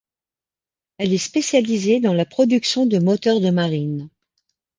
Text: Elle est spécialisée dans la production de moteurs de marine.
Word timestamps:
Elle 0.97 1.13
est 1.13 1.19
spécialisée 1.19 1.99
dans 1.99 2.15
la 2.15 2.25
production 2.25 2.87
de 2.87 2.97
moteurs 2.97 3.39
de 3.39 3.51
marine. 3.51 4.09